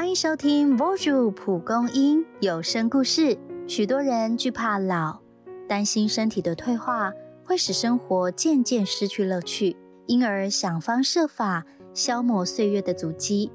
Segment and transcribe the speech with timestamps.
[0.00, 3.36] 欢迎收听《博主蒲公英有声故事》。
[3.68, 5.20] 许多人惧怕老，
[5.68, 7.12] 担心身体的退化
[7.44, 9.76] 会使生活渐渐失去乐趣，
[10.06, 13.52] 因而想方设法消磨岁月的足迹。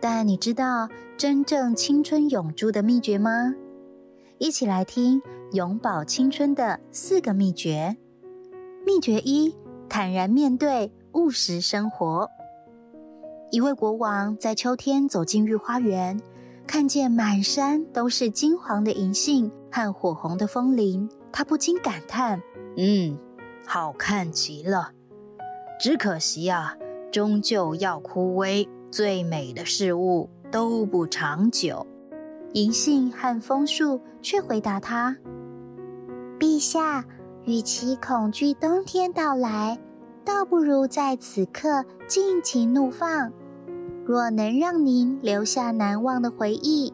[0.00, 0.88] 但你知道
[1.18, 3.54] 真正青春永驻的秘诀吗？
[4.38, 5.20] 一起来听
[5.52, 7.98] 永葆青春的四个秘诀。
[8.86, 9.54] 秘诀一：
[9.86, 12.30] 坦然面对，务实生活。
[13.52, 16.18] 一位国王在秋天走进御花园，
[16.66, 22.40] 看见满山都是金黄的银杏和火红的枫林，他不禁感叹
[22.78, 23.18] ：“嗯，
[23.66, 24.92] 好看极了。
[25.78, 26.74] 只可惜啊，
[27.12, 28.66] 终究要枯萎。
[28.90, 31.86] 最美的事物都不长久。”
[32.54, 35.14] 银杏和枫树却回答他
[36.40, 37.04] ：“陛下，
[37.44, 39.78] 与其恐惧冬天到来，
[40.24, 43.30] 倒不如在此刻尽情怒放。
[44.04, 46.92] 若能让您留下难忘的回忆，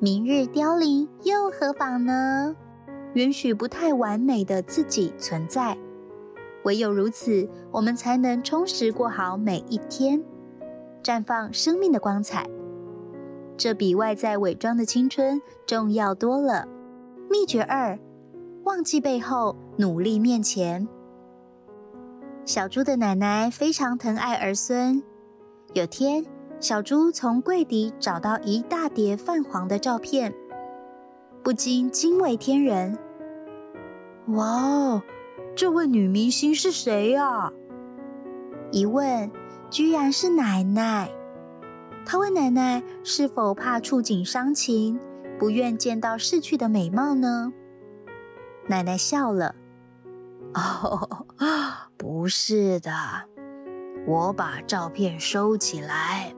[0.00, 2.56] 明日凋零又何妨呢？
[3.14, 5.78] 允许不太完美的自己存在，
[6.64, 10.22] 唯有如此，我们才能充实过好每一天，
[11.02, 12.48] 绽放生命的光彩。”
[13.56, 16.66] 这比外在伪装的青春重要多了。
[17.28, 17.98] 秘诀二：
[18.64, 20.88] 忘记背后，努力面前。
[22.44, 25.00] 小猪的奶奶非常疼爱儿孙。
[25.74, 26.24] 有天，
[26.60, 30.34] 小猪从柜底找到一大叠泛黄的照片，
[31.42, 32.98] 不禁惊为天人。
[34.26, 35.02] 哇哦，
[35.56, 37.50] 这位女明星是谁呀？
[38.70, 39.30] 一问，
[39.70, 41.10] 居然是奶奶。
[42.04, 45.00] 他问奶奶：“是否怕触景伤情，
[45.38, 47.52] 不愿见到逝去的美貌呢？”
[48.68, 49.54] 奶奶笑了
[50.54, 51.26] ：“哦，
[51.96, 52.92] 不是的，
[54.06, 56.32] 我把照片收起来，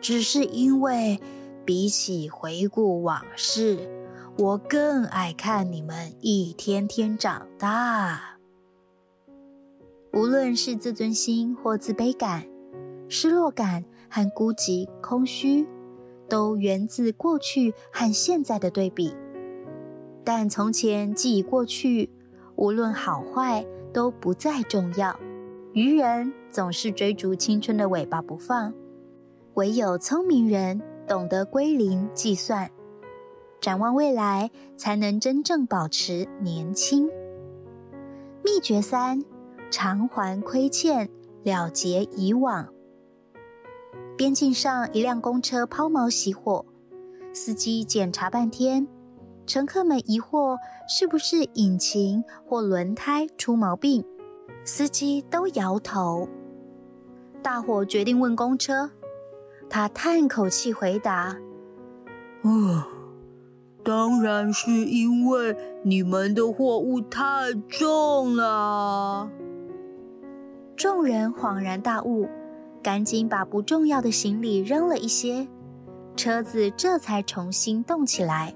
[0.00, 1.20] 只是因为
[1.64, 3.88] 比起回顾往事，
[4.38, 8.38] 我更爱看你们一天天长大。
[10.12, 12.46] 无论是自尊心或自卑感、
[13.08, 15.66] 失落感。”和孤寂、空虚，
[16.28, 19.12] 都源自过去和现在的对比。
[20.24, 22.08] 但从前既已过去，
[22.54, 25.18] 无论好坏都不再重要。
[25.72, 28.72] 愚人总是追逐青春的尾巴不放，
[29.56, 32.70] 唯有聪明人懂得归零计算，
[33.58, 37.08] 展望未来，才能真正保持年轻。
[38.44, 39.24] 秘诀三：
[39.70, 41.08] 偿还亏欠，
[41.42, 42.68] 了结以往。
[44.14, 46.66] 边境上，一辆公车抛锚熄火，
[47.32, 48.86] 司机检查半天，
[49.46, 54.04] 乘客们疑惑是不是引擎或轮胎出毛病，
[54.66, 56.28] 司机都摇头。
[57.42, 58.90] 大伙决定问公车，
[59.68, 61.36] 他叹口气回答
[62.42, 62.84] ：“哦，
[63.84, 69.30] 当然是因为你们的货物太重了。”
[70.76, 72.28] 众人恍然大悟。
[72.82, 75.48] 赶紧把不重要的行李扔了一些，
[76.14, 78.54] 车子这才重新动起来。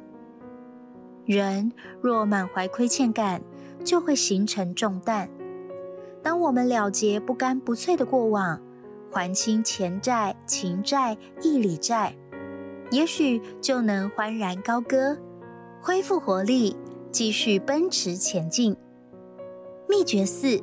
[1.25, 3.43] 人若满怀亏欠感，
[3.83, 5.29] 就会形成重担。
[6.23, 8.61] 当我们了结不干不脆的过往，
[9.11, 12.17] 还清钱债、情债、义理债，
[12.91, 15.19] 也许就能欢然高歌，
[15.81, 16.77] 恢复活力，
[17.11, 18.77] 继续奔驰前进。
[19.89, 20.61] 秘诀四：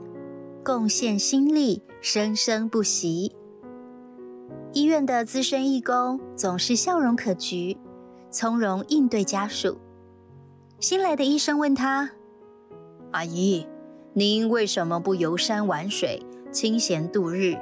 [0.63, 3.35] 贡献心力，生生不息。
[4.73, 7.77] 医院的资深义工总是笑容可掬，
[8.29, 9.77] 从容应对家属。
[10.79, 12.11] 新来的医生问他
[13.11, 13.65] ：“阿姨，
[14.13, 16.21] 您为什么不游山玩水、
[16.51, 17.57] 清闲度日，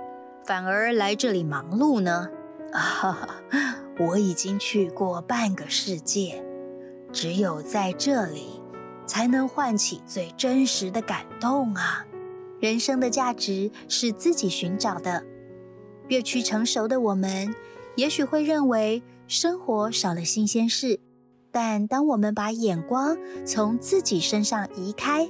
[0.46, 2.30] 反而来这里忙碌呢
[2.72, 3.42] ？”“啊，
[4.00, 6.44] 我已经去过半个世界，
[7.12, 8.62] 只有在这里，
[9.06, 12.06] 才能唤起最真实的感动啊！
[12.60, 15.24] 人生的价值是自己寻找的。”
[16.10, 17.56] 越趋成熟的我们，
[17.96, 21.00] 也许会认为生活少了新鲜事，
[21.52, 25.28] 但当我们把眼光从自己身上移开，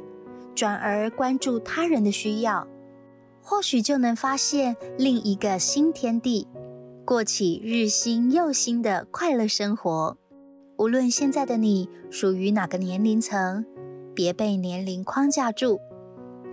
[0.53, 2.67] 转而关注他人的需要，
[3.47, 6.47] 或许就能发现另一个新天地，
[7.05, 10.17] 过起日新又新的快乐生活。
[10.77, 13.63] 无论现在的你属于哪个年龄层，
[14.15, 15.79] 别被年龄框架住，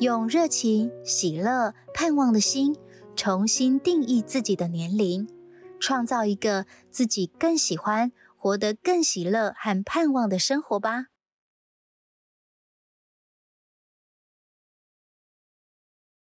[0.00, 2.76] 用热情、喜乐、盼望的心。
[3.14, 5.28] 重新定义自己的年龄，
[5.78, 11.11] 创造一个自己更喜欢、活得更喜乐和盼望的生活吧。